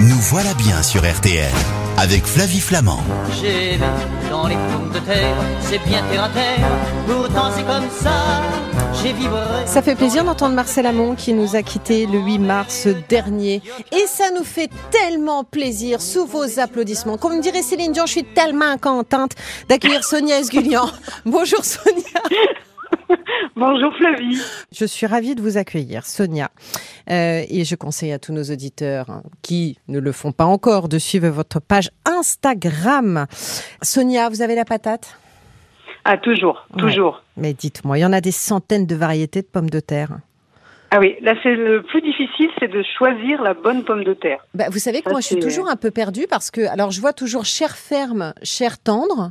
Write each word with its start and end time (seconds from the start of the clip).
Nous 0.00 0.20
voilà 0.30 0.54
bien 0.54 0.80
sur 0.84 1.00
RTL 1.00 1.50
avec 1.96 2.24
Flavie 2.24 2.60
Flamand. 2.60 3.02
J'ai 3.40 3.72
vu 3.72 3.82
dans 4.30 4.46
les 4.46 4.54
pommes 4.54 4.92
de 4.94 5.00
terre, 5.00 5.36
c'est 5.62 5.84
bien 5.84 6.04
terre 6.08 6.22
à 6.22 6.28
terre, 6.28 6.68
pourtant 7.04 7.50
c'est 7.52 7.64
comme 7.64 7.90
ça, 7.90 8.40
j'ai 9.02 9.12
vibré. 9.12 9.66
Ça 9.66 9.82
fait 9.82 9.96
plaisir 9.96 10.22
d'entendre 10.22 10.54
Marcel 10.54 10.86
Amont 10.86 11.16
qui 11.16 11.32
nous 11.32 11.56
a 11.56 11.64
quittés 11.64 12.06
le 12.06 12.20
8 12.20 12.38
mars 12.38 12.86
dernier. 13.08 13.60
Et 13.90 14.06
ça 14.06 14.30
nous 14.30 14.44
fait 14.44 14.70
tellement 14.92 15.42
plaisir, 15.42 16.00
sous 16.00 16.26
vos 16.26 16.60
applaudissements. 16.60 17.16
Comme 17.16 17.38
me 17.38 17.42
dirait 17.42 17.62
Céline 17.62 17.90
Dion, 17.90 18.06
je 18.06 18.12
suis 18.12 18.24
tellement 18.24 18.78
contente 18.78 19.32
d'accueillir 19.68 20.04
Sonia 20.04 20.38
Esgulian. 20.38 20.88
Bonjour 21.26 21.64
Sonia. 21.64 22.22
Bonjour 23.58 23.92
Flavie. 23.96 24.40
Je 24.70 24.84
suis 24.84 25.04
ravie 25.04 25.34
de 25.34 25.42
vous 25.42 25.56
accueillir, 25.56 26.06
Sonia. 26.06 26.48
Euh, 27.10 27.42
et 27.48 27.64
je 27.64 27.74
conseille 27.74 28.12
à 28.12 28.20
tous 28.20 28.32
nos 28.32 28.44
auditeurs 28.44 29.10
hein, 29.10 29.24
qui 29.42 29.78
ne 29.88 29.98
le 29.98 30.12
font 30.12 30.30
pas 30.30 30.44
encore 30.44 30.88
de 30.88 30.96
suivre 30.98 31.26
votre 31.28 31.58
page 31.58 31.90
Instagram. 32.04 33.26
Sonia, 33.82 34.28
vous 34.28 34.42
avez 34.42 34.54
la 34.54 34.64
patate? 34.64 35.18
Ah, 36.04 36.16
toujours, 36.18 36.68
toujours. 36.78 37.24
Mais 37.36 37.52
dites-moi, 37.52 37.98
il 37.98 38.02
y 38.02 38.04
en 38.04 38.12
a 38.12 38.20
des 38.20 38.30
centaines 38.30 38.86
de 38.86 38.94
variétés 38.94 39.42
de 39.42 39.48
pommes 39.48 39.70
de 39.70 39.80
terre. 39.80 40.20
Ah 40.90 41.00
oui, 41.00 41.16
là 41.20 41.34
c'est 41.42 41.54
le 41.54 41.82
plus 41.82 42.00
difficile, 42.00 42.48
c'est 42.58 42.68
de 42.68 42.82
choisir 42.96 43.42
la 43.42 43.52
bonne 43.52 43.84
pomme 43.84 44.04
de 44.04 44.14
terre. 44.14 44.38
Bah, 44.54 44.64
vous 44.70 44.78
savez 44.78 45.02
que 45.02 45.10
moi 45.10 45.20
je 45.20 45.26
suis 45.26 45.38
toujours 45.38 45.68
un 45.68 45.76
peu 45.76 45.90
perdue 45.90 46.26
parce 46.28 46.50
que, 46.50 46.62
alors 46.72 46.90
je 46.90 47.00
vois 47.00 47.12
toujours 47.12 47.44
chair 47.44 47.76
ferme, 47.76 48.32
chair 48.42 48.78
tendre, 48.78 49.30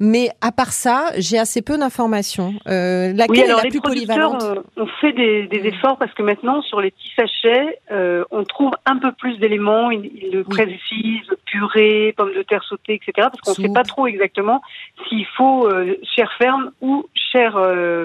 mais 0.00 0.28
à 0.42 0.52
part 0.52 0.72
ça, 0.72 1.06
j'ai 1.16 1.38
assez 1.38 1.62
peu 1.62 1.78
d'informations. 1.78 2.52
Euh, 2.66 3.14
laquelle 3.14 3.36
oui, 3.36 3.42
alors 3.42 3.60
est 3.60 3.62
la 3.62 3.64
les 3.64 3.70
plus 3.70 3.80
producteurs, 3.80 4.32
polyvalente 4.32 4.58
euh, 4.58 4.82
on 4.82 4.86
fait 5.00 5.12
des, 5.12 5.46
des 5.46 5.66
efforts 5.68 5.96
parce 5.96 6.12
que 6.12 6.22
maintenant 6.22 6.60
sur 6.60 6.82
les 6.82 6.90
petits 6.90 7.12
sachets, 7.16 7.78
euh, 7.90 8.24
on 8.30 8.44
trouve 8.44 8.72
un 8.84 8.98
peu 8.98 9.12
plus 9.12 9.38
d'éléments, 9.38 9.90
ils, 9.90 10.10
ils 10.14 10.30
le 10.30 10.44
Oui. 10.46 10.56
précisent, 10.56 11.34
purée, 11.46 12.12
pommes 12.18 12.34
de 12.34 12.42
terre 12.42 12.64
sautée, 12.64 12.94
etc. 12.94 13.28
Parce 13.32 13.40
qu'on 13.40 13.62
ne 13.62 13.66
sait 13.66 13.72
pas 13.72 13.82
trop 13.84 14.06
exactement 14.06 14.60
s'il 15.08 15.24
faut 15.38 15.70
chair 16.02 16.30
ferme 16.36 16.70
ou 16.82 17.06
chair, 17.14 17.58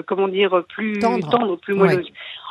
comment 0.06 0.28
dire, 0.28 0.62
plus 0.68 0.98
Tendre. 1.00 1.58
plus 1.58 1.74
Ouais. 1.74 2.02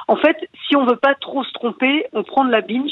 En 0.07 0.15
fait, 0.15 0.37
si 0.67 0.75
on 0.75 0.85
veut 0.85 0.97
pas 0.97 1.15
trop 1.15 1.43
se 1.43 1.51
tromper, 1.53 2.05
on 2.13 2.23
prend 2.23 2.45
de 2.45 2.51
la 2.51 2.61
binge 2.61 2.91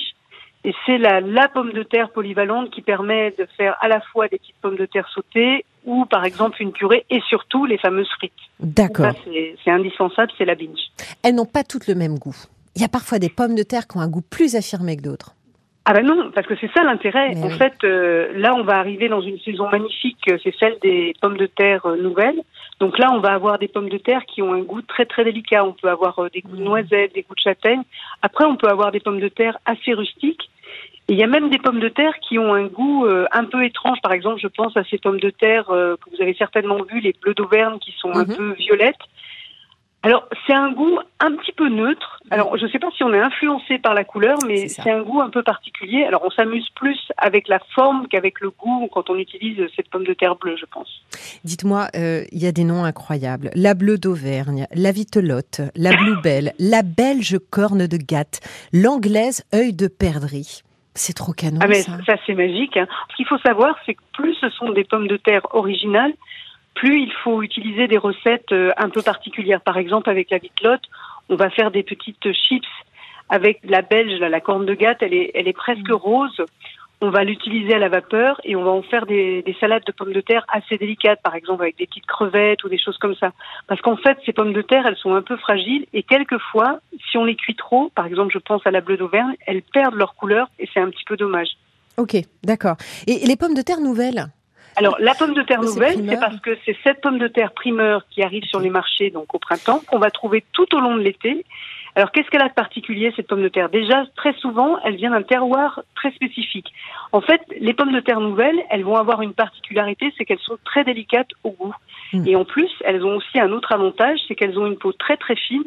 et 0.64 0.73
c'est 0.86 0.98
la, 0.98 1.22
la 1.22 1.48
pomme 1.48 1.73
de 1.73 1.84
terre 1.84 2.12
polyvalente 2.12 2.70
qui 2.72 2.81
permet 2.81 3.31
de 3.31 3.48
faire 3.58 3.76
à 3.81 3.88
la 3.88 4.00
fois 4.00 4.28
des 4.28 4.38
petites 4.38 4.56
pommes 4.62 4.78
de 4.78 4.86
terre 4.86 5.09
sautées 5.14 5.66
ou 5.86 6.06
par 6.06 6.23
exemple 6.23 6.62
une 6.62 6.72
purée 6.72 7.06
et 7.09 7.20
surtout 7.28 7.66
les 7.66 7.78
fameuses 7.78 8.09
frites. 8.17 8.34
D'accord. 8.59 9.14
C'est 9.26 9.56
c'est 9.64 9.72
indispensable, 9.72 10.32
c'est 10.38 10.45
la 10.45 10.56
binge. 10.56 10.92
Elles 11.23 11.36
n'ont 11.36 11.45
pas 11.45 11.64
toutes 11.64 11.88
le 11.88 11.95
même 11.95 12.20
goût. 12.20 12.36
Il 12.76 12.82
y 12.82 12.86
a 12.86 12.89
parfois 12.89 13.20
des 13.20 13.30
pommes 13.30 13.56
de 13.56 13.64
terre 13.64 13.88
qui 13.88 13.98
ont 13.98 14.02
un 14.02 14.08
goût 14.08 14.22
plus 14.22 14.56
affirmé 14.56 14.95
que 14.98 15.02
d'autres. 15.02 15.36
Ah 15.85 15.93
ben 15.93 16.05
non, 16.05 16.29
parce 16.31 16.45
que 16.45 16.55
c'est 16.61 16.71
ça 16.73 16.83
l'intérêt. 16.83 17.29
Mais 17.35 17.43
En 17.43 17.47
oui. 17.47 17.57
fait, 17.57 17.73
euh, 17.83 18.31
là, 18.35 18.53
on 18.55 18.63
va 18.63 18.77
arriver 18.77 19.09
dans 19.09 19.21
une 19.21 19.39
saison 19.39 19.67
magnifique, 19.69 20.19
euh, 20.29 20.37
c'est 20.43 20.53
celle 20.59 20.77
des 20.81 21.13
pommes 21.21 21.37
de 21.37 21.47
terre 21.47 21.85
euh, 21.87 21.97
nouvelles. 21.97 22.41
Donc 22.79 22.97
là, 22.99 23.09
on 23.11 23.19
va 23.19 23.33
avoir 23.33 23.57
des 23.57 23.67
pommes 23.67 23.89
de 23.89 23.97
terre 23.97 24.25
qui 24.27 24.41
ont 24.41 24.53
un 24.53 24.61
goût 24.61 24.81
très 24.83 25.05
très 25.05 25.23
délicat. 25.23 25.65
On 25.65 25.73
peut 25.73 25.89
avoir 25.89 26.19
euh, 26.19 26.29
des 26.33 26.41
goûts 26.41 26.55
de 26.55 26.61
Mhm. 26.61 26.67
noisettes, 26.67 27.13
des 27.15 27.23
goûts 27.23 27.35
de 27.35 27.41
châtaigne. 27.41 27.81
Après, 28.21 28.45
on 28.45 28.57
peut 28.57 28.67
avoir 28.67 28.91
des 28.91 28.99
pommes 28.99 29.19
de 29.19 29.27
terre 29.27 29.57
assez 29.65 29.93
rustiques. 29.93 30.49
Et 31.07 31.13
il 31.13 31.19
y 31.19 31.23
a 31.23 31.27
même 31.27 31.49
des 31.49 31.57
pommes 31.57 31.79
de 31.79 31.89
terre 31.89 32.13
qui 32.21 32.37
ont 32.37 32.53
un 32.53 32.67
goût 32.67 33.05
euh, 33.07 33.25
un 33.31 33.45
peu 33.45 33.63
étrange. 33.65 33.97
Par 34.03 34.13
exemple, 34.13 34.39
je 34.39 34.47
pense 34.47 34.77
à 34.77 34.83
ces 34.83 34.99
pommes 34.99 35.19
de 35.19 35.31
terre 35.31 35.69
euh, 35.71 35.95
que 35.97 36.15
vous 36.15 36.21
avez 36.21 36.35
certainement 36.35 36.77
vues, 36.83 36.99
les 37.02 37.15
bleus 37.21 37.33
d'Auvergne, 37.33 37.79
qui 37.79 37.91
sont 37.97 38.11
un 38.15 38.25
Mhm. 38.25 38.35
peu 38.35 38.52
violettes. 38.53 38.95
Alors, 40.03 40.27
c'est 40.47 40.53
un 40.53 40.71
goût 40.71 40.97
un 41.19 41.35
petit 41.35 41.52
peu 41.52 41.69
neutre. 41.69 42.19
Alors, 42.31 42.57
je 42.57 42.66
ne 42.66 42.71
sais 42.71 42.80
pas 42.80 42.89
si 42.97 43.03
on 43.03 43.13
est 43.13 43.19
influencé 43.19 43.77
par 43.77 43.94
la 43.94 44.03
couleur, 44.03 44.38
mais 44.47 44.67
C'est 44.67 44.89
un 44.89 45.03
goût 45.03 45.21
un 45.21 45.30
peu 45.30 45.43
particulier. 45.43 46.03
Alors, 46.05 46.23
on 46.25 46.31
s'amuse 46.31 46.67
plus 46.75 46.97
avec 47.17 47.47
la 47.47 47.59
forme 47.75 48.08
qu'avec 48.08 48.39
le 48.39 48.49
goût 48.49 48.89
quand 48.91 49.11
on 49.11 49.16
utilise 49.16 49.59
cette 49.75 49.89
pomme 49.89 50.05
de 50.05 50.13
terre 50.13 50.35
bleue, 50.35 50.55
je 50.58 50.66
pense. 50.66 51.03
Dites-moi, 51.43 51.88
euh, 51.95 52.23
il 52.31 52.41
y 52.41 52.47
a 52.47 52.52
des 52.52 52.63
noms 52.63 52.83
incroyables. 52.83 53.52
La 53.53 53.75
bleue 53.75 53.99
d'Auvergne, 53.99 54.65
la 54.73 54.92
vitelotte, 54.92 55.61
la 55.76 55.92
bluebelle, 55.92 56.53
la 56.58 56.81
belge 56.81 57.37
corne 57.52 57.86
de 57.86 57.97
gatte, 57.97 58.39
l'anglaise 58.73 59.43
œil 59.53 59.73
de 59.73 59.87
perdrix. 59.87 60.64
C'est 60.95 61.14
trop 61.14 61.31
canon 61.31 61.59
ah, 61.61 61.67
mais 61.67 61.83
ça. 61.83 61.97
ça, 62.05 62.15
c'est 62.26 62.33
magique. 62.33 62.76
Hein. 62.76 62.87
Ce 63.11 63.15
qu'il 63.15 63.27
faut 63.27 63.37
savoir, 63.37 63.76
c'est 63.86 63.93
que 63.93 64.02
plus 64.14 64.33
ce 64.36 64.49
sont 64.49 64.71
des 64.71 64.83
pommes 64.83 65.08
de 65.08 65.17
terre 65.17 65.45
originales, 65.52 66.14
plus 66.73 67.02
il 67.02 67.11
faut 67.23 67.42
utiliser 67.42 67.87
des 67.87 67.98
recettes 67.98 68.52
euh, 68.52 68.71
un 68.77 68.89
peu 68.89 69.02
particulières. 69.02 69.61
Par 69.61 69.77
exemple, 69.77 70.09
avec 70.09 70.30
la 70.30 70.37
vitelotte, 70.37 70.83
on 71.30 71.36
va 71.36 71.49
faire 71.49 71.71
des 71.71 71.83
petites 71.83 72.32
chips 72.33 72.65
avec 73.30 73.59
la 73.64 73.82
belge, 73.82 74.20
la 74.20 74.42
corne 74.42 74.65
de 74.65 74.73
gatte, 74.73 75.02
elle 75.02 75.14
est, 75.14 75.32
elle 75.33 75.48
est 75.48 75.54
presque 75.54 75.89
Mm. 75.89 75.93
rose. 75.93 76.42
On 77.04 77.09
va 77.09 77.23
l'utiliser 77.23 77.73
à 77.73 77.80
la 77.80 77.89
vapeur 77.89 78.39
et 78.43 78.55
on 78.55 78.64
va 78.64 78.70
en 78.70 78.83
faire 78.83 79.08
des, 79.08 79.42
des 79.42 79.55
salades 79.59 79.83
de 79.87 79.92
pommes 79.92 80.14
de 80.14 80.21
terre 80.21 80.45
assez 80.49 80.77
délicates, 80.77 81.20
par 81.23 81.33
exemple 81.33 81.64
avec 81.64 81.76
des 81.77 81.87
petites 81.87 82.05
crevettes 82.05 82.64
ou 82.64 82.70
des 82.70 82.77
choses 82.77 82.98
comme 82.99 83.15
ça. 83.15 83.32
Parce 83.65 83.82
qu'en 83.82 83.98
fait, 83.98 84.20
ces 84.23 84.33
pommes 84.33 84.53
de 84.53 84.61
terre, 84.61 84.86
elles 84.86 84.98
sont 84.98 85.15
un 85.15 85.23
peu 85.23 85.36
fragiles 85.38 85.88
et 85.93 86.03
quelquefois, 86.03 86.80
si 87.09 87.17
on 87.17 87.26
les 87.26 87.36
cuit 87.36 87.55
trop, 87.55 87.89
par 87.95 88.05
exemple, 88.05 88.32
je 88.32 88.38
pense 88.38 88.61
à 88.67 88.71
la 88.71 88.82
bleue 88.82 88.98
d'Auvergne, 88.98 89.36
elles 89.48 89.64
perdent 89.64 89.95
leur 89.95 90.14
couleur 90.14 90.48
et 90.59 90.70
c'est 90.71 90.80
un 90.80 90.92
petit 90.92 91.05
peu 91.05 91.17
dommage. 91.17 91.49
Ok, 91.98 92.17
d'accord. 92.43 92.76
Et 93.08 93.26
les 93.26 93.36
pommes 93.36 93.55
de 93.55 93.64
terre 93.64 93.82
nouvelles? 93.82 94.27
Alors, 94.76 94.95
la 94.99 95.14
pomme 95.14 95.33
de 95.33 95.42
terre 95.42 95.61
nouvelle, 95.61 96.05
c'est 96.08 96.20
parce 96.20 96.39
que 96.39 96.58
c'est 96.65 96.77
cette 96.83 97.02
pomme 97.02 97.20
de 97.20 97.27
terre 97.27 97.52
primeur 97.52 98.05
qui 98.09 98.23
arrive 98.23 98.43
sur 98.45 98.59
les 98.59 98.70
marchés 98.70 99.09
donc 99.09 99.33
au 99.33 99.39
printemps, 99.39 99.82
qu'on 99.87 99.99
va 99.99 100.11
trouver 100.11 100.43
tout 100.54 100.73
au 100.76 100.80
long 100.80 100.95
de 100.95 101.02
l'été. 101.02 101.45
Alors, 101.95 102.11
qu'est-ce 102.11 102.30
qu'elle 102.30 102.42
a 102.42 102.48
de 102.48 102.54
particulier, 102.54 103.11
cette 103.15 103.27
pomme 103.27 103.43
de 103.43 103.49
terre? 103.49 103.70
Déjà, 103.70 104.05
très 104.15 104.33
souvent, 104.33 104.77
elle 104.86 104.95
vient 104.95 105.11
d'un 105.11 105.23
terroir 105.23 105.82
très 105.95 106.11
spécifique. 106.11 106.71
En 107.11 107.20
fait, 107.20 107.42
les 107.59 107.73
pommes 107.73 107.92
de 107.92 107.99
terre 107.99 108.21
nouvelles, 108.21 108.59
elles 108.70 108.83
vont 108.83 108.95
avoir 108.95 109.21
une 109.21 109.33
particularité, 109.33 110.14
c'est 110.17 110.23
qu'elles 110.23 110.39
sont 110.39 110.58
très 110.64 110.86
délicates 110.86 111.32
au 111.43 111.52
goût. 111.52 111.76
Mm. 112.14 112.27
Et 112.27 112.36
en 112.38 112.45
plus, 112.45 112.71
elles 112.86 113.03
ont 113.03 113.17
aussi 113.17 113.39
un 113.39 113.52
autre 113.52 113.73
avantage, 113.73 114.20
c'est 114.27 114.36
qu'elles 114.36 114.58
ont 114.58 114.67
une 114.67 114.77
peau 114.77 114.93
très 114.93 115.17
très 115.17 115.36
fine. 115.36 115.65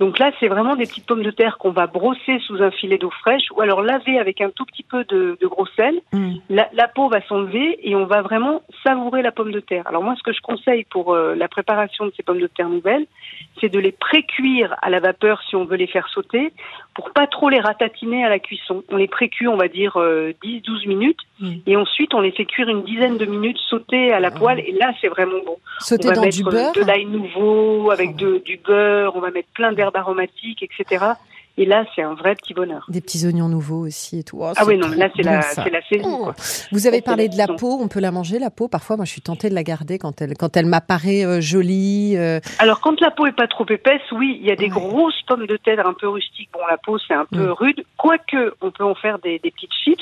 Donc 0.00 0.18
là, 0.18 0.32
c'est 0.40 0.48
vraiment 0.48 0.76
des 0.76 0.86
petites 0.86 1.06
pommes 1.06 1.22
de 1.22 1.30
terre 1.30 1.58
qu'on 1.58 1.70
va 1.70 1.86
brosser 1.86 2.38
sous 2.46 2.62
un 2.62 2.70
filet 2.70 2.96
d'eau 2.98 3.10
fraîche 3.10 3.44
ou 3.54 3.60
alors 3.60 3.82
laver 3.82 4.18
avec 4.18 4.40
un 4.40 4.48
tout 4.50 4.64
petit 4.64 4.82
peu 4.82 5.04
de, 5.04 5.36
de 5.40 5.46
gros 5.46 5.66
sel 5.76 6.00
Hmm. 6.12 6.32
la, 6.48 6.68
la 6.72 6.88
peau 6.88 7.08
va 7.08 7.20
s'enlever 7.28 7.78
et 7.88 7.94
on 7.94 8.06
va 8.06 8.22
vraiment 8.22 8.62
savourer 8.82 9.22
la 9.22 9.30
pomme 9.30 9.52
de 9.52 9.60
terre. 9.60 9.86
Alors 9.86 10.02
moi, 10.02 10.14
ce 10.16 10.22
que 10.22 10.32
je 10.32 10.40
conseille 10.40 10.84
pour 10.90 11.12
euh, 11.14 11.34
la 11.34 11.46
préparation 11.46 12.06
de 12.06 12.12
ces 12.16 12.22
pommes 12.22 12.40
de 12.40 12.46
terre 12.48 12.68
nouvelles, 12.68 13.06
c'est 13.60 13.68
de 13.68 13.78
les 13.78 13.92
pré-cuire 13.92 14.74
à 14.82 14.90
la 14.90 14.98
vapeur 14.98 15.42
si 15.48 15.54
on 15.54 15.64
veut 15.64 15.76
les 15.76 15.86
faire 15.86 16.08
sauter, 16.08 16.52
pour 16.94 17.10
pas 17.10 17.26
trop 17.26 17.48
les 17.48 17.60
ratatiner 17.60 18.24
à 18.24 18.28
la 18.28 18.38
cuisson. 18.38 18.82
On 18.90 18.96
les 18.96 19.06
pré-cuit, 19.06 19.46
on 19.48 19.56
va 19.56 19.68
dire 19.68 19.98
euh, 19.98 20.32
10-12 20.42 20.88
minutes, 20.88 21.20
Mm. 21.40 21.52
et 21.66 21.74
ensuite 21.76 22.12
on 22.12 22.20
les 22.20 22.32
fait 22.32 22.44
cuire 22.44 22.68
une 22.68 22.82
dizaine 22.82 23.16
de 23.16 23.24
minutes 23.24 23.56
sauter 23.70 24.12
à 24.12 24.20
la 24.20 24.30
poêle, 24.30 24.60
et 24.60 24.72
là 24.72 24.92
c'est 25.00 25.08
vraiment 25.08 25.38
bon. 25.46 25.56
Sauter 25.78 26.08
on 26.08 26.10
va 26.10 26.14
dans 26.16 26.20
mettre 26.22 26.36
du 26.36 26.44
beurre 26.44 26.72
de 26.74 26.82
l'ail 26.84 27.06
nouveau, 27.06 27.90
avec 27.90 28.14
de, 28.16 28.42
du 28.44 28.58
beurre, 28.58 29.16
on 29.16 29.20
va 29.20 29.30
mettre 29.30 29.48
plein 29.54 29.72
d'herbes 29.72 29.89
aromatiques, 29.96 30.62
etc. 30.62 31.04
Et 31.58 31.66
là, 31.66 31.84
c'est 31.94 32.02
un 32.02 32.14
vrai 32.14 32.36
petit 32.36 32.54
bonheur. 32.54 32.86
Des 32.88 33.00
petits 33.02 33.26
oignons 33.26 33.48
nouveaux 33.48 33.86
aussi 33.86 34.20
et 34.20 34.22
tout. 34.22 34.38
Oh, 34.40 34.52
Ah 34.56 34.64
oui, 34.66 34.78
non, 34.78 34.88
là 34.88 35.10
c'est 35.14 35.22
bon, 35.24 35.30
la, 35.30 35.82
saison. 35.82 36.16
Oh. 36.20 36.24
quoi. 36.24 36.34
Vous 36.72 36.86
avez 36.86 37.02
parlé 37.02 37.28
de 37.28 37.36
la 37.36 37.48
peau, 37.48 37.78
on 37.82 37.88
peut 37.88 38.00
la 38.00 38.12
manger 38.12 38.38
la 38.38 38.50
peau. 38.50 38.68
Parfois, 38.68 38.96
moi, 38.96 39.04
je 39.04 39.10
suis 39.10 39.20
tentée 39.20 39.50
de 39.50 39.54
la 39.54 39.62
garder 39.64 39.98
quand 39.98 40.22
elle, 40.22 40.34
quand 40.38 40.56
elle 40.56 40.66
m'apparaît 40.66 41.24
euh, 41.26 41.40
jolie. 41.40 42.14
euh, 42.16 42.40
Alors 42.60 42.80
quand 42.80 42.98
la 43.00 43.10
peau 43.10 43.26
est 43.26 43.32
pas 43.36 43.48
trop 43.48 43.66
épaisse, 43.68 44.00
oui, 44.12 44.38
il 44.40 44.46
y 44.46 44.50
a 44.52 44.56
des 44.56 44.64
Ouais. 44.64 44.70
grosses 44.70 45.20
pommes 45.26 45.46
de 45.46 45.56
terre 45.58 45.86
un 45.86 45.92
peu 45.92 46.08
rustiques. 46.08 46.48
Bon, 46.52 46.60
la 46.70 46.78
peau 46.78 46.98
c'est 46.98 47.14
un 47.14 47.26
peu 47.26 47.48
Mm. 47.48 47.52
rude, 47.52 47.84
quoique 47.98 48.54
on 48.62 48.70
peut 48.70 48.84
en 48.84 48.94
faire 48.94 49.18
des, 49.18 49.38
des 49.40 49.50
petites 49.50 49.74
chips. 49.84 50.00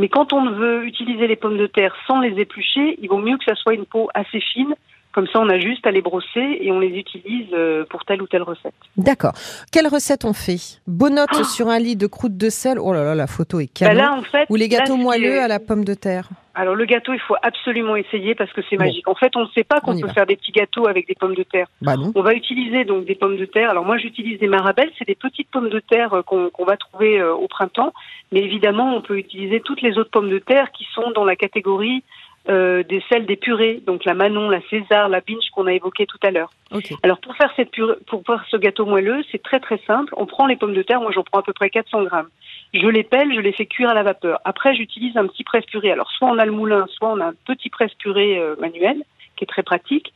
Mais 0.00 0.08
quand 0.08 0.32
on 0.32 0.50
veut 0.52 0.84
utiliser 0.86 1.26
les 1.28 1.36
pommes 1.36 1.58
de 1.58 1.66
terre 1.66 1.94
sans 2.08 2.18
les 2.20 2.40
éplucher, 2.40 2.98
il 3.00 3.08
vaut 3.08 3.18
mieux 3.18 3.36
que 3.36 3.44
ça 3.44 3.54
soit 3.54 3.74
une 3.74 3.84
peau 3.84 4.08
assez 4.14 4.40
fine. 4.40 4.74
Comme 5.12 5.26
ça, 5.26 5.40
on 5.40 5.48
a 5.50 5.58
juste 5.58 5.86
à 5.86 5.90
les 5.90 6.00
brosser 6.00 6.58
et 6.60 6.72
on 6.72 6.80
les 6.80 6.88
utilise 6.88 7.48
euh, 7.52 7.84
pour 7.90 8.04
telle 8.06 8.22
ou 8.22 8.26
telle 8.26 8.42
recette. 8.42 8.72
D'accord. 8.96 9.32
Quelle 9.70 9.86
recette 9.86 10.24
on 10.24 10.32
fait? 10.32 10.80
Bonotte 10.86 11.44
sur 11.44 11.68
un 11.68 11.78
lit 11.78 11.96
de 11.96 12.06
croûte 12.06 12.36
de 12.38 12.48
sel. 12.48 12.78
Oh 12.78 12.92
là 12.94 13.04
là, 13.04 13.14
la 13.14 13.26
photo 13.26 13.60
est 13.60 13.66
Bah 13.80 13.88
canon. 13.88 14.00
là, 14.00 14.12
en 14.14 14.22
fait, 14.22 14.46
Ou 14.48 14.56
les 14.56 14.68
gâteaux 14.68 14.96
moelleux 14.96 15.40
à 15.40 15.48
la 15.48 15.60
pomme 15.60 15.84
de 15.84 15.92
terre. 15.94 16.28
Alors 16.54 16.74
le 16.74 16.84
gâteau, 16.84 17.12
il 17.14 17.20
faut 17.20 17.36
absolument 17.42 17.96
essayer 17.96 18.34
parce 18.34 18.52
que 18.52 18.60
c'est 18.68 18.76
Bon. 18.76 18.84
magique. 18.84 19.06
En 19.08 19.14
fait, 19.14 19.34
on 19.36 19.42
ne 19.42 19.48
sait 19.54 19.64
pas 19.64 19.80
On 19.82 19.92
qu'on 19.92 20.00
peut 20.00 20.06
va. 20.06 20.12
faire 20.12 20.26
des 20.26 20.36
petits 20.36 20.52
gâteaux 20.52 20.86
avec 20.86 21.06
des 21.08 21.14
pommes 21.14 21.34
de 21.34 21.42
terre. 21.44 21.66
Bah 21.80 21.96
non. 21.96 22.12
On 22.14 22.22
va 22.22 22.34
utiliser 22.34 22.84
donc 22.84 23.04
des 23.06 23.14
pommes 23.14 23.36
de 23.38 23.44
terre. 23.46 23.70
Alors 23.70 23.84
moi, 23.86 23.96
j'utilise 23.98 24.38
des 24.38 24.48
marabelles. 24.48 24.90
C'est 24.98 25.06
des 25.06 25.14
petites 25.14 25.50
pommes 25.50 25.70
de 25.70 25.80
terre 25.80 26.12
euh, 26.14 26.22
qu'on 26.22 26.50
qu'on 26.50 26.64
va 26.64 26.76
trouver 26.76 27.20
euh, 27.20 27.34
au 27.34 27.48
printemps. 27.48 27.92
Mais 28.32 28.40
évidemment, 28.40 28.94
on 28.96 29.00
peut 29.02 29.16
utiliser 29.18 29.60
toutes 29.60 29.80
les 29.82 29.96
autres 29.98 30.10
pommes 30.10 30.30
de 30.30 30.38
terre 30.38 30.72
qui 30.72 30.86
sont 30.94 31.10
dans 31.14 31.24
la 31.24 31.36
catégorie 31.36 32.02
euh, 32.48 32.82
des 32.82 33.02
celles 33.08 33.26
des 33.26 33.36
purées. 33.36 33.82
Donc 33.86 34.04
la 34.04 34.14
Manon, 34.14 34.50
la 34.50 34.60
César, 34.68 35.08
la 35.08 35.20
Binge 35.20 35.48
qu'on 35.54 35.66
a 35.66 35.72
évoqué 35.72 36.06
tout 36.06 36.18
à 36.22 36.30
l'heure. 36.30 36.50
Ok. 36.72 36.92
Alors 37.02 37.18
pour 37.18 37.36
faire 37.36 37.52
cette 37.56 37.70
purée, 37.70 37.94
pour 38.06 38.22
faire 38.24 38.44
ce 38.50 38.56
gâteau 38.56 38.84
moelleux, 38.84 39.22
c'est 39.30 39.42
très 39.42 39.60
très 39.60 39.78
simple. 39.86 40.12
On 40.16 40.26
prend 40.26 40.46
les 40.46 40.56
pommes 40.56 40.74
de 40.74 40.82
terre. 40.82 41.00
Moi, 41.00 41.12
j'en 41.12 41.22
prends 41.22 41.40
à 41.40 41.42
peu 41.42 41.52
près 41.52 41.70
400 41.70 42.04
grammes. 42.04 42.28
Je 42.74 42.86
les 42.86 43.04
pèle, 43.04 43.32
je 43.34 43.40
les 43.40 43.52
fais 43.52 43.66
cuire 43.66 43.90
à 43.90 43.94
la 43.94 44.02
vapeur. 44.02 44.40
Après, 44.44 44.74
j'utilise 44.74 45.16
un 45.16 45.26
petit 45.26 45.44
presse-purée. 45.44 45.92
Alors 45.92 46.10
soit 46.10 46.28
on 46.28 46.38
a 46.38 46.44
le 46.44 46.52
moulin, 46.52 46.86
soit 46.88 47.10
on 47.10 47.20
a 47.20 47.26
un 47.26 47.34
petit 47.44 47.68
presse-purée 47.68 48.38
euh, 48.38 48.56
manuel 48.60 49.02
qui 49.36 49.44
est 49.44 49.46
très 49.46 49.62
pratique. 49.62 50.12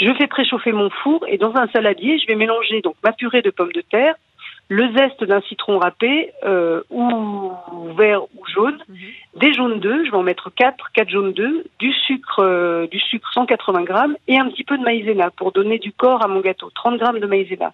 Je 0.00 0.12
fais 0.14 0.28
préchauffer 0.28 0.72
mon 0.72 0.90
four 0.90 1.24
et 1.26 1.38
dans 1.38 1.54
un 1.56 1.66
saladier, 1.68 2.18
je 2.18 2.26
vais 2.26 2.36
mélanger 2.36 2.80
donc 2.82 2.94
ma 3.02 3.12
purée 3.12 3.42
de 3.42 3.50
pommes 3.50 3.72
de 3.72 3.80
terre, 3.80 4.14
le 4.68 4.92
zeste 4.92 5.24
d'un 5.24 5.40
citron 5.42 5.78
râpé, 5.78 6.32
euh, 6.44 6.82
ou 6.90 7.52
vert 7.96 8.24
ou 8.24 8.46
jaune, 8.46 8.78
des 9.34 9.54
jaunes 9.54 9.80
d'œufs, 9.80 10.04
je 10.04 10.10
vais 10.10 10.16
en 10.16 10.22
mettre 10.22 10.50
4, 10.54 10.92
4 10.92 11.08
jaunes 11.08 11.32
d'œufs, 11.32 11.64
du 11.78 11.92
sucre, 11.92 12.40
euh, 12.40 12.86
du 12.86 13.00
sucre 13.00 13.32
180 13.32 13.82
grammes 13.84 14.16
et 14.26 14.38
un 14.38 14.48
petit 14.50 14.64
peu 14.64 14.76
de 14.76 14.82
maïzena 14.82 15.30
pour 15.30 15.52
donner 15.52 15.78
du 15.78 15.92
corps 15.92 16.22
à 16.22 16.28
mon 16.28 16.40
gâteau, 16.40 16.70
30 16.74 16.98
grammes 16.98 17.20
de 17.20 17.26
maïzena. 17.26 17.72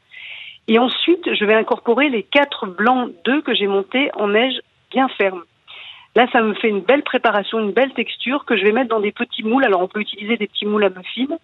Et 0.69 0.79
ensuite, 0.79 1.35
je 1.35 1.45
vais 1.45 1.55
incorporer 1.55 2.09
les 2.09 2.23
4 2.23 2.67
blancs 2.67 3.11
d'œufs 3.25 3.43
que 3.43 3.55
j'ai 3.55 3.67
montés 3.67 4.11
en 4.15 4.29
neige 4.29 4.61
bien 4.93 5.09
ferme. 5.09 5.43
Là, 6.15 6.29
ça 6.33 6.43
me 6.43 6.55
fait 6.55 6.69
une 6.69 6.81
belle 6.81 7.03
préparation, 7.03 7.59
une 7.59 7.73
belle 7.73 7.93
texture 7.93 8.45
que 8.45 8.57
je 8.57 8.63
vais 8.63 8.71
mettre 8.71 8.89
dans 8.89 9.01
des 9.01 9.11
petits 9.11 9.43
moules. 9.43 9.65
Alors, 9.65 9.83
on 9.83 9.89
peut 9.89 10.01
utiliser 10.01 10.37
des 10.37 10.47
petits 10.47 10.65
moules 10.65 10.85
à 10.85 10.89
muffins. 10.89 11.39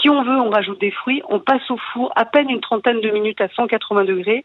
Si 0.00 0.10
on 0.10 0.22
veut, 0.22 0.38
on 0.38 0.50
rajoute 0.50 0.80
des 0.80 0.90
fruits. 0.90 1.22
On 1.30 1.40
passe 1.40 1.68
au 1.70 1.78
four 1.92 2.12
à 2.14 2.26
peine 2.26 2.50
une 2.50 2.60
trentaine 2.60 3.00
de 3.00 3.08
minutes 3.08 3.40
à 3.40 3.48
180 3.48 4.04
degrés. 4.04 4.44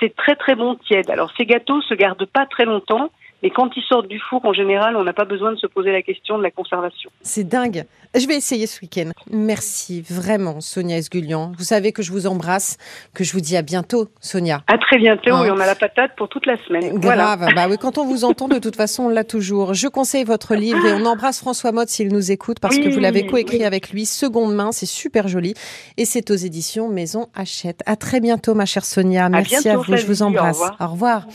C'est 0.00 0.14
très 0.14 0.36
très 0.36 0.54
bon 0.54 0.74
tiède. 0.74 1.10
Alors, 1.10 1.32
ces 1.36 1.46
gâteaux 1.46 1.80
se 1.82 1.94
gardent 1.94 2.26
pas 2.26 2.46
très 2.46 2.64
longtemps. 2.64 3.10
Mais 3.42 3.50
quand 3.50 3.68
ils 3.76 3.82
sortent 3.82 4.08
du 4.08 4.18
four, 4.18 4.44
en 4.44 4.52
général, 4.52 4.96
on 4.96 5.04
n'a 5.04 5.12
pas 5.12 5.24
besoin 5.24 5.52
de 5.52 5.56
se 5.58 5.66
poser 5.66 5.92
la 5.92 6.02
question 6.02 6.38
de 6.38 6.42
la 6.42 6.50
conservation. 6.50 7.10
C'est 7.22 7.44
dingue. 7.44 7.84
Je 8.14 8.26
vais 8.26 8.36
essayer 8.36 8.66
ce 8.66 8.80
week-end. 8.80 9.10
Merci 9.30 10.00
vraiment, 10.08 10.60
Sonia 10.62 10.96
Esgulian. 10.96 11.52
Vous 11.58 11.64
savez 11.64 11.92
que 11.92 12.02
je 12.02 12.12
vous 12.12 12.26
embrasse, 12.26 12.78
que 13.14 13.24
je 13.24 13.32
vous 13.32 13.40
dis 13.40 13.56
à 13.56 13.62
bientôt, 13.62 14.08
Sonia. 14.20 14.62
À 14.68 14.78
très 14.78 14.96
bientôt 14.98 15.34
Hein. 15.34 15.44
et 15.44 15.50
on 15.50 15.58
a 15.58 15.66
la 15.66 15.74
patate 15.74 16.12
pour 16.16 16.28
toute 16.28 16.46
la 16.46 16.56
semaine. 16.64 16.98
Grave. 16.98 17.38
Voilà. 17.40 17.54
Bah 17.54 17.66
oui, 17.68 17.76
quand 17.78 17.98
on 17.98 18.06
vous 18.06 18.24
entend, 18.24 18.48
de 18.48 18.58
toute 18.58 18.76
façon, 18.76 19.04
on 19.04 19.08
l'a 19.08 19.24
toujours. 19.24 19.74
Je 19.74 19.88
conseille 19.88 20.24
votre 20.24 20.54
livre 20.54 20.84
et 20.86 20.92
on 20.94 21.04
embrasse 21.04 21.40
François 21.40 21.72
Mott 21.72 21.88
s'il 21.88 22.08
nous 22.12 22.30
écoute 22.32 22.58
parce 22.60 22.78
que 22.78 22.88
vous 22.88 23.00
l'avez 23.00 23.26
coécrit 23.26 23.58
oui. 23.58 23.64
avec 23.64 23.90
lui, 23.90 24.06
seconde 24.06 24.54
main. 24.54 24.72
C'est 24.72 24.86
super 24.86 25.28
joli. 25.28 25.54
Et 25.96 26.04
c'est 26.04 26.30
aux 26.30 26.36
éditions 26.36 26.88
Maison 26.88 27.28
Hachette. 27.34 27.80
À 27.86 27.96
très 27.96 28.20
bientôt, 28.20 28.54
ma 28.54 28.64
chère 28.66 28.84
Sonia. 28.84 29.28
Merci 29.28 29.56
bientôt, 29.62 29.68
à 29.68 29.82
vous. 29.82 29.96
Je 29.96 30.06
vous 30.06 30.14
Flavie. 30.14 30.22
Au 30.22 30.26
embrasse. 30.26 30.56
revoir. 30.56 30.76
Au 30.80 30.86
revoir. 30.92 31.26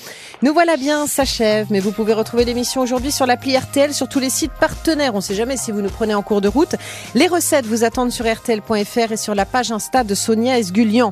Nous 0.41 0.53
voilà 0.53 0.77
bien, 0.77 1.05
s'achève. 1.05 1.67
Mais 1.69 1.79
vous 1.91 2.03
pouvez 2.03 2.13
retrouver 2.13 2.45
l'émission 2.45 2.79
aujourd'hui 2.79 3.11
sur 3.11 3.25
l'appli 3.25 3.57
RTL, 3.57 3.93
sur 3.93 4.07
tous 4.07 4.19
les 4.19 4.29
sites 4.29 4.53
partenaires. 4.53 5.13
On 5.13 5.17
ne 5.17 5.21
sait 5.21 5.35
jamais 5.35 5.57
si 5.57 5.71
vous 5.71 5.81
nous 5.81 5.89
prenez 5.89 6.13
en 6.13 6.21
cours 6.21 6.39
de 6.39 6.47
route. 6.47 6.75
Les 7.15 7.27
recettes 7.27 7.65
vous 7.65 7.83
attendent 7.83 8.13
sur 8.13 8.31
RTL.fr 8.31 9.11
et 9.11 9.17
sur 9.17 9.35
la 9.35 9.45
page 9.45 9.73
Insta 9.73 10.05
de 10.05 10.15
Sonia 10.15 10.57
Esgulian. 10.57 11.11